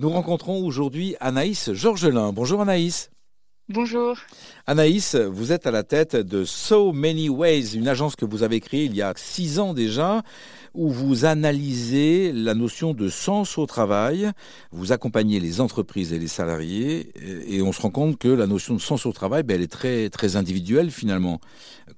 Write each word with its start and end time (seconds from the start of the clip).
Nous 0.00 0.10
rencontrons 0.10 0.64
aujourd'hui 0.64 1.16
Anaïs 1.18 1.72
Georgelin. 1.72 2.32
Bonjour 2.32 2.60
Anaïs. 2.60 3.10
Bonjour. 3.68 4.16
Anaïs, 4.64 5.16
vous 5.16 5.50
êtes 5.50 5.66
à 5.66 5.72
la 5.72 5.82
tête 5.82 6.14
de 6.14 6.44
So 6.44 6.92
Many 6.92 7.28
Ways, 7.28 7.74
une 7.74 7.88
agence 7.88 8.14
que 8.14 8.24
vous 8.24 8.44
avez 8.44 8.60
créée 8.60 8.84
il 8.84 8.94
y 8.94 9.02
a 9.02 9.12
six 9.16 9.58
ans 9.58 9.74
déjà, 9.74 10.22
où 10.72 10.88
vous 10.88 11.24
analysez 11.24 12.30
la 12.32 12.54
notion 12.54 12.94
de 12.94 13.08
sens 13.08 13.58
au 13.58 13.66
travail, 13.66 14.30
vous 14.70 14.92
accompagnez 14.92 15.40
les 15.40 15.60
entreprises 15.60 16.12
et 16.12 16.20
les 16.20 16.28
salariés, 16.28 17.10
et 17.52 17.60
on 17.60 17.72
se 17.72 17.82
rend 17.82 17.90
compte 17.90 18.18
que 18.18 18.28
la 18.28 18.46
notion 18.46 18.74
de 18.76 18.80
sens 18.80 19.04
au 19.04 19.10
travail, 19.10 19.42
ben, 19.42 19.56
elle 19.56 19.62
est 19.62 19.66
très, 19.66 20.10
très 20.10 20.36
individuelle 20.36 20.92
finalement. 20.92 21.40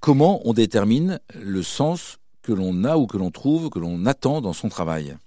Comment 0.00 0.40
on 0.46 0.54
détermine 0.54 1.20
le 1.38 1.62
sens 1.62 2.16
que 2.40 2.52
l'on 2.52 2.82
a 2.84 2.96
ou 2.96 3.06
que 3.06 3.18
l'on 3.18 3.30
trouve, 3.30 3.68
que 3.68 3.78
l'on 3.78 4.06
attend 4.06 4.40
dans 4.40 4.54
son 4.54 4.70
travail? 4.70 5.18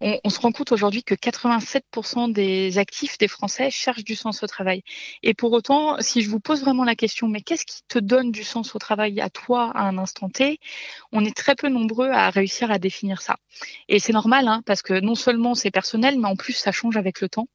On, 0.00 0.30
se 0.30 0.40
rend 0.40 0.52
compte 0.52 0.72
aujourd'hui 0.72 1.02
que 1.02 1.14
87% 1.14 2.32
des 2.32 2.78
actifs 2.78 3.18
des 3.18 3.28
Français 3.28 3.70
cherchent 3.70 4.04
du 4.04 4.14
sens 4.14 4.42
au 4.42 4.46
travail. 4.46 4.82
Et 5.22 5.34
pour 5.34 5.52
autant, 5.52 5.96
si 6.00 6.22
je 6.22 6.28
vous 6.28 6.40
pose 6.40 6.60
vraiment 6.60 6.84
la 6.84 6.94
question, 6.94 7.28
mais 7.28 7.40
qu'est-ce 7.40 7.64
qui 7.64 7.80
te 7.88 7.98
donne 7.98 8.30
du 8.30 8.44
sens 8.44 8.74
au 8.74 8.78
travail 8.78 9.20
à 9.20 9.30
toi 9.30 9.70
à 9.74 9.82
un 9.82 9.98
instant 9.98 10.28
T 10.28 10.58
On 11.12 11.24
est 11.24 11.36
très 11.36 11.54
peu 11.54 11.68
nombreux 11.68 12.10
à 12.10 12.30
réussir 12.30 12.70
à 12.70 12.78
définir 12.78 13.22
ça. 13.22 13.36
Et 13.88 13.98
c'est 13.98 14.12
normal, 14.12 14.48
hein, 14.48 14.62
parce 14.66 14.82
que 14.82 15.00
non 15.00 15.14
seulement 15.14 15.54
c'est 15.54 15.70
personnel, 15.70 16.18
mais 16.18 16.28
en 16.28 16.36
plus 16.36 16.52
ça 16.52 16.72
change 16.72 16.96
avec 16.96 17.20
le 17.20 17.28
temps. 17.28 17.48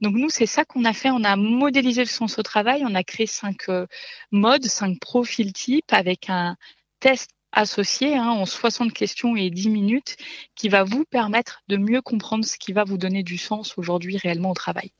Donc 0.00 0.14
nous, 0.14 0.30
c'est 0.30 0.46
ça 0.46 0.64
qu'on 0.64 0.84
a 0.84 0.92
fait. 0.92 1.10
On 1.10 1.24
a 1.24 1.36
modélisé 1.36 2.02
le 2.02 2.08
sens 2.08 2.38
au 2.38 2.42
travail. 2.42 2.84
On 2.86 2.94
a 2.94 3.02
créé 3.02 3.26
cinq 3.26 3.68
euh, 3.68 3.86
modes, 4.30 4.64
cinq 4.64 4.98
profils 5.00 5.52
types 5.52 5.92
avec 5.92 6.28
un 6.28 6.56
test 7.00 7.30
associé 7.54 8.16
hein, 8.16 8.28
en 8.28 8.46
60 8.46 8.92
questions 8.92 9.36
et 9.36 9.50
10 9.50 9.68
minutes 9.70 10.16
qui 10.54 10.68
va 10.68 10.84
vous 10.84 11.04
permettre 11.04 11.62
de 11.68 11.76
mieux 11.76 12.02
comprendre 12.02 12.44
ce 12.44 12.58
qui 12.58 12.72
va 12.72 12.84
vous 12.84 12.98
donner 12.98 13.22
du 13.22 13.38
sens 13.38 13.78
aujourd'hui 13.78 14.16
réellement 14.16 14.50
au 14.50 14.54
travail. 14.54 14.90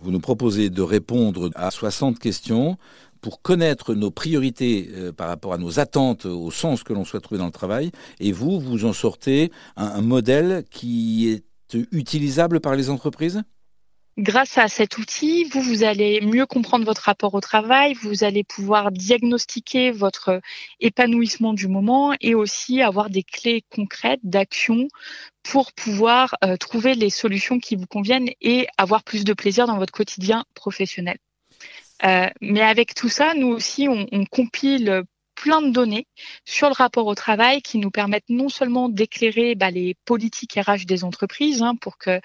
Vous 0.00 0.10
nous 0.10 0.20
proposez 0.20 0.70
de 0.70 0.82
répondre 0.82 1.50
à 1.54 1.70
60 1.70 2.18
questions 2.18 2.78
pour 3.20 3.40
connaître 3.40 3.94
nos 3.94 4.10
priorités 4.10 4.90
euh, 4.94 5.12
par 5.12 5.28
rapport 5.28 5.52
à 5.52 5.58
nos 5.58 5.78
attentes, 5.78 6.26
au 6.26 6.50
sens 6.50 6.82
que 6.82 6.92
l'on 6.92 7.04
souhaite 7.04 7.22
trouver 7.22 7.38
dans 7.38 7.46
le 7.46 7.52
travail. 7.52 7.92
Et 8.18 8.32
vous, 8.32 8.58
vous 8.58 8.84
en 8.84 8.92
sortez 8.92 9.52
un 9.76 10.00
modèle 10.00 10.64
qui 10.70 11.28
est 11.28 11.44
utilisable 11.92 12.60
par 12.60 12.74
les 12.74 12.90
entreprises? 12.90 13.42
Grâce 14.18 14.58
à 14.58 14.68
cet 14.68 14.98
outil, 14.98 15.44
vous, 15.44 15.62
vous 15.62 15.84
allez 15.84 16.20
mieux 16.20 16.44
comprendre 16.44 16.84
votre 16.84 17.02
rapport 17.02 17.32
au 17.32 17.40
travail, 17.40 17.94
vous 17.94 18.24
allez 18.24 18.44
pouvoir 18.44 18.92
diagnostiquer 18.92 19.90
votre 19.90 20.42
épanouissement 20.80 21.54
du 21.54 21.66
moment 21.66 22.14
et 22.20 22.34
aussi 22.34 22.82
avoir 22.82 23.08
des 23.08 23.22
clés 23.22 23.64
concrètes 23.74 24.20
d'action 24.22 24.88
pour 25.42 25.72
pouvoir 25.72 26.34
euh, 26.44 26.58
trouver 26.58 26.94
les 26.94 27.08
solutions 27.08 27.58
qui 27.58 27.74
vous 27.74 27.86
conviennent 27.86 28.28
et 28.42 28.66
avoir 28.76 29.02
plus 29.02 29.24
de 29.24 29.32
plaisir 29.32 29.66
dans 29.66 29.78
votre 29.78 29.94
quotidien 29.94 30.44
professionnel. 30.54 31.16
Euh, 32.04 32.28
mais 32.42 32.62
avec 32.62 32.94
tout 32.94 33.08
ça, 33.08 33.32
nous 33.32 33.48
aussi, 33.48 33.88
on, 33.88 34.06
on 34.12 34.26
compile 34.26 35.04
plein 35.42 35.60
de 35.60 35.70
données 35.70 36.06
sur 36.44 36.68
le 36.68 36.74
rapport 36.74 37.06
au 37.06 37.16
travail 37.16 37.62
qui 37.62 37.78
nous 37.78 37.90
permettent 37.90 38.28
non 38.28 38.48
seulement 38.48 38.88
d'éclairer 38.88 39.56
bah, 39.56 39.72
les 39.72 39.96
politiques 40.04 40.54
RH 40.54 40.86
des 40.86 41.02
entreprises 41.02 41.62
hein, 41.62 41.74
pour 41.80 41.98
que 41.98 42.20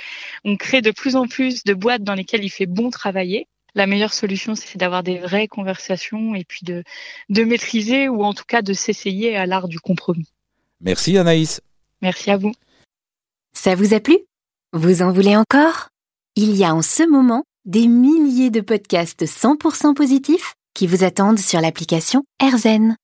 on 0.45 0.55
crée 0.55 0.81
de 0.81 0.91
plus 0.91 1.15
en 1.15 1.27
plus 1.27 1.63
de 1.63 1.73
boîtes 1.73 2.03
dans 2.03 2.13
lesquelles 2.13 2.43
il 2.43 2.51
fait 2.51 2.67
bon 2.67 2.91
travailler. 2.91 3.47
La 3.73 3.87
meilleure 3.87 4.13
solution, 4.13 4.53
c'est 4.53 4.77
d'avoir 4.77 5.01
des 5.01 5.17
vraies 5.17 5.47
conversations 5.47 6.35
et 6.35 6.43
puis 6.43 6.61
de, 6.63 6.83
de 7.29 7.43
maîtriser 7.43 8.07
ou 8.07 8.23
en 8.23 8.33
tout 8.33 8.45
cas 8.47 8.61
de 8.61 8.73
s'essayer 8.73 9.35
à 9.35 9.47
l'art 9.47 9.67
du 9.67 9.79
compromis. 9.79 10.31
Merci 10.79 11.17
Anaïs. 11.17 11.61
Merci 12.03 12.29
à 12.29 12.37
vous. 12.37 12.51
Ça 13.53 13.73
vous 13.73 13.95
a 13.95 13.99
plu? 13.99 14.17
Vous 14.73 15.01
en 15.01 15.11
voulez 15.11 15.35
encore? 15.35 15.89
Il 16.35 16.55
y 16.55 16.63
a 16.63 16.75
en 16.75 16.83
ce 16.83 17.01
moment 17.01 17.43
des 17.65 17.87
milliers 17.87 18.51
de 18.51 18.61
podcasts 18.61 19.25
100% 19.25 19.95
positifs 19.95 20.53
qui 20.75 20.85
vous 20.85 21.03
attendent 21.03 21.39
sur 21.39 21.61
l'application 21.61 22.23
AirZen. 22.39 22.95